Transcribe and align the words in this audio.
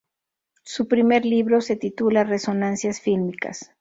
Su 0.63 0.87
primer 0.87 1.25
libro 1.27 1.61
se 1.61 1.75
titula 1.75 2.23
"Resonancias 2.23 3.01
fílmicas. 3.01 3.69